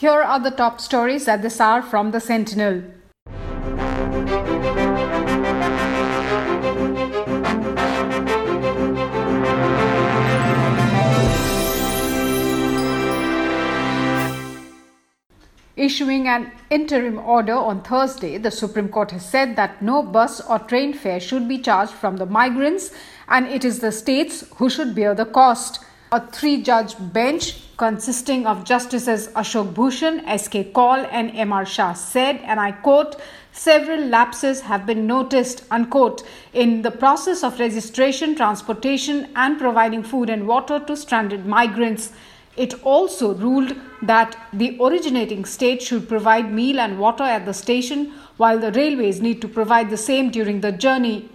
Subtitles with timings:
[0.00, 2.84] Here are the top stories at this hour from the Sentinel.
[15.76, 20.60] Issuing an interim order on Thursday, the Supreme Court has said that no bus or
[20.60, 22.90] train fare should be charged from the migrants
[23.28, 25.84] and it is the states who should bear the cost.
[26.10, 30.64] A three judge bench consisting of Justices Ashok Bhushan, S.K.
[30.64, 31.64] Kaul, and M.R.
[31.64, 33.16] Shah said, and I quote,
[33.52, 36.22] several lapses have been noticed, unquote,
[36.52, 42.12] in the process of registration, transportation, and providing food and water to stranded migrants.
[42.54, 48.12] It also ruled that the originating state should provide meal and water at the station,
[48.36, 51.30] while the railways need to provide the same during the journey.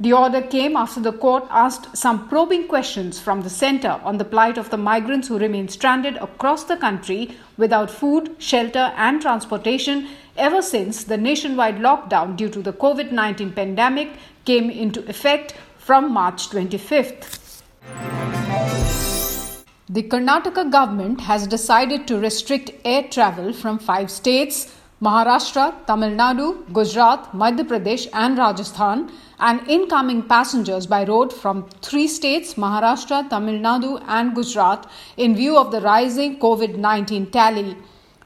[0.00, 4.24] The order came after the court asked some probing questions from the centre on the
[4.24, 10.06] plight of the migrants who remain stranded across the country without food, shelter, and transportation
[10.36, 14.10] ever since the nationwide lockdown due to the COVID 19 pandemic
[14.44, 17.62] came into effect from March 25th.
[19.88, 26.64] The Karnataka government has decided to restrict air travel from five states Maharashtra, Tamil Nadu,
[26.72, 33.60] Gujarat, Madhya Pradesh, and Rajasthan, and incoming passengers by road from three states Maharashtra, Tamil
[33.60, 37.76] Nadu, and Gujarat in view of the rising COVID 19 tally.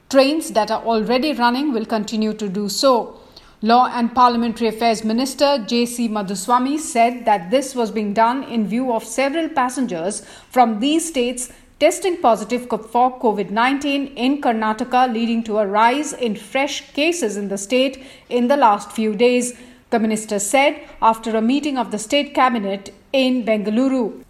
[0.09, 3.19] Trains that are already running will continue to do so.
[3.61, 6.09] Law and Parliamentary Affairs Minister J.C.
[6.09, 11.53] Madhuswamy said that this was being done in view of several passengers from these states
[11.79, 17.49] testing positive for COVID 19 in Karnataka, leading to a rise in fresh cases in
[17.49, 19.53] the state in the last few days,
[19.89, 24.23] the minister said after a meeting of the state cabinet in Bengaluru.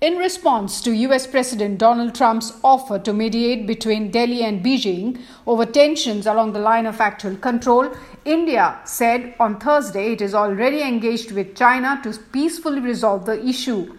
[0.00, 5.64] In response to US President Donald Trump's offer to mediate between Delhi and Beijing over
[5.64, 7.90] tensions along the line of actual control,
[8.26, 13.96] India said on Thursday it is already engaged with China to peacefully resolve the issue.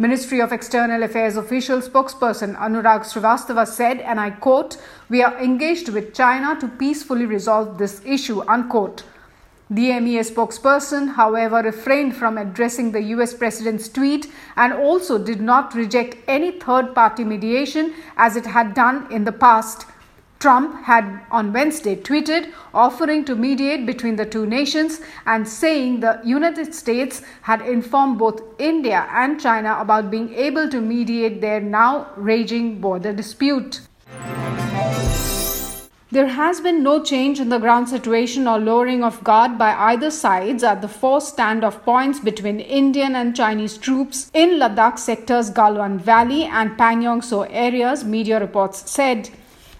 [0.00, 4.76] Ministry of External Affairs official spokesperson Anurag Srivastava said, and I quote,
[5.08, 9.02] We are engaged with China to peacefully resolve this issue, unquote.
[9.68, 15.74] The MEA spokesperson, however, refrained from addressing the US president's tweet and also did not
[15.74, 19.84] reject any third party mediation as it had done in the past.
[20.40, 26.20] Trump had on Wednesday tweeted offering to mediate between the two nations and saying the
[26.24, 32.12] United States had informed both India and China about being able to mediate their now
[32.16, 33.80] raging border dispute.
[36.10, 40.10] There has been no change in the ground situation or lowering of guard by either
[40.10, 45.98] sides at the four standoff points between Indian and Chinese troops in Ladakh sectors Galwan
[46.00, 49.28] Valley and Pangong Tso areas, media reports said.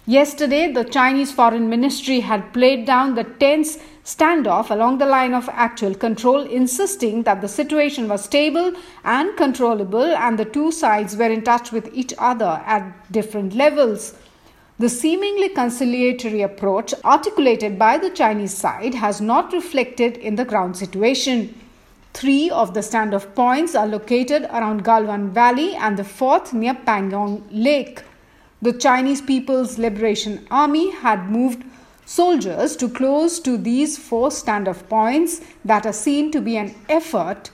[0.09, 5.47] Yesterday, the Chinese Foreign Ministry had played down the tense standoff along the line of
[5.49, 11.29] actual control, insisting that the situation was stable and controllable and the two sides were
[11.29, 14.15] in touch with each other at different levels.
[14.79, 20.75] The seemingly conciliatory approach articulated by the Chinese side has not reflected in the ground
[20.75, 21.53] situation.
[22.13, 27.43] Three of the standoff points are located around Galwan Valley and the fourth near Pangong
[27.51, 28.01] Lake.
[28.61, 31.63] The Chinese People's Liberation Army had moved
[32.05, 37.51] soldiers to close to these four standoff points that are seen to be an effort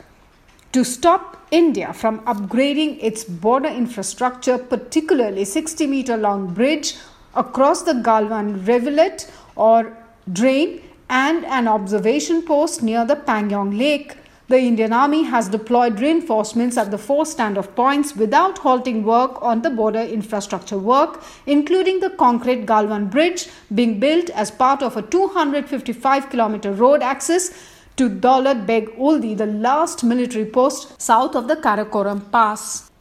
[0.72, 6.96] to stop India from upgrading its border infrastructure, particularly 60 meter long bridge
[7.36, 9.96] across the Galwan rivulet or
[10.34, 14.18] drain and an observation post near the Pangong Lake.
[14.48, 19.64] The Indian Army has deployed reinforcements at the four standoff points without halting work on
[19.64, 25.02] the border infrastructure work, including the concrete Galwan Bridge being built as part of a
[25.02, 27.50] 255 kilometer road access
[27.96, 32.92] to Daulat Beg Oldi, the last military post south of the Karakoram Pass.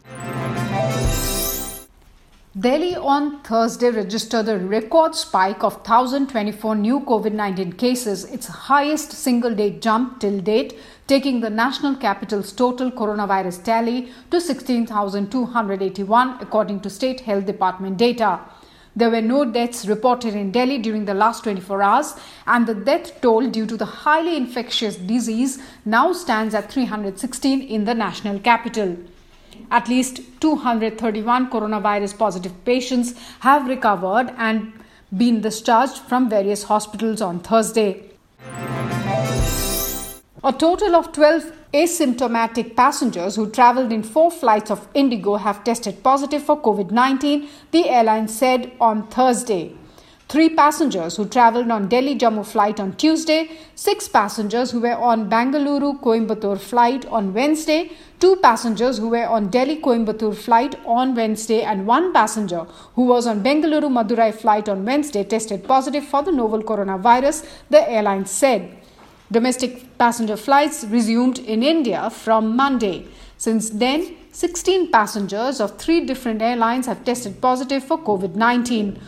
[2.57, 9.11] Delhi on Thursday registered a record spike of 1,024 new COVID 19 cases, its highest
[9.11, 10.79] single day jump till date,
[11.09, 18.39] taking the national capital's total coronavirus tally to 16,281, according to State Health Department data.
[18.95, 22.15] There were no deaths reported in Delhi during the last 24 hours,
[22.47, 27.85] and the death toll due to the highly infectious disease now stands at 316 in
[27.85, 28.97] the national capital.
[29.71, 34.73] At least 231 coronavirus positive patients have recovered and
[35.17, 38.11] been discharged from various hospitals on Thursday.
[40.43, 46.03] A total of 12 asymptomatic passengers who traveled in four flights of Indigo have tested
[46.03, 49.73] positive for COVID 19, the airline said on Thursday.
[50.27, 55.29] Three passengers who travelled on Delhi Jammu flight on Tuesday, six passengers who were on
[55.29, 61.63] Bangalore Coimbatore flight on Wednesday, two passengers who were on Delhi Coimbatore flight on Wednesday,
[61.63, 66.33] and one passenger who was on Bengaluru Madurai flight on Wednesday tested positive for the
[66.33, 68.77] novel coronavirus, the airline said.
[69.31, 73.07] Domestic passenger flights resumed in India from Monday.
[73.37, 78.99] Since then, 16 passengers of three different airlines have tested positive for COVID 19.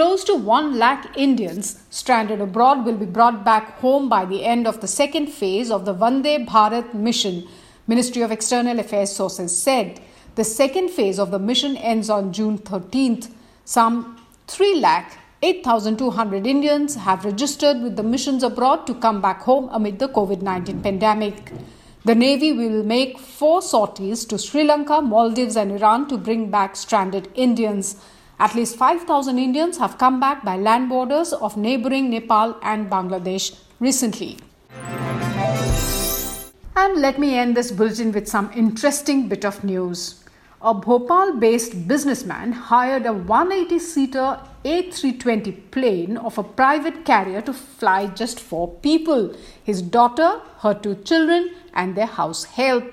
[0.00, 4.66] Close to 1 lakh Indians stranded abroad will be brought back home by the end
[4.66, 7.46] of the second phase of the Vande Bharat mission,
[7.86, 10.00] Ministry of External Affairs sources said.
[10.36, 13.30] The second phase of the mission ends on June 13th.
[13.66, 14.16] Some
[14.46, 19.98] 3 lakh 8,200 Indians have registered with the missions abroad to come back home amid
[19.98, 21.52] the COVID 19 pandemic.
[22.06, 26.74] The Navy will make four sorties to Sri Lanka, Maldives, and Iran to bring back
[26.74, 27.96] stranded Indians.
[28.40, 33.54] At least 5,000 Indians have come back by land borders of neighboring Nepal and Bangladesh
[33.80, 34.38] recently.
[36.74, 40.24] And let me end this bulletin with some interesting bit of news.
[40.62, 47.52] A Bhopal based businessman hired a 180 seater A320 plane of a private carrier to
[47.52, 52.84] fly just four people his daughter, her two children, and their house help.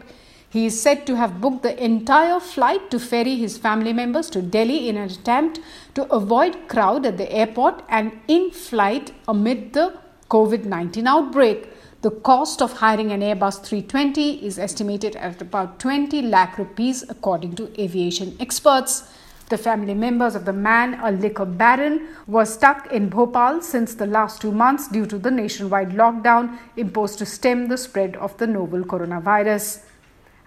[0.50, 4.42] He is said to have booked the entire flight to ferry his family members to
[4.42, 5.60] Delhi in an attempt
[5.96, 9.94] to avoid crowd at the airport and in flight amid the
[10.30, 11.70] COVID-19 outbreak.
[12.02, 17.56] The cost of hiring an Airbus 320 is estimated at about 20 lakh rupees according
[17.56, 19.04] to aviation experts.
[19.50, 24.06] The family members of the man, a liquor baron, were stuck in Bhopal since the
[24.06, 28.48] last two months due to the nationwide lockdown imposed to stem the spread of the
[28.48, 29.84] novel coronavirus.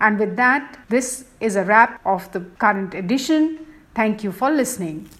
[0.00, 3.66] And with that, this is a wrap of the current edition.
[3.94, 5.10] Thank you for listening.